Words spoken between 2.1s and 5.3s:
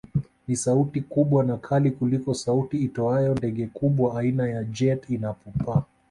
sauti itoayo ndege kubwa aina ya jet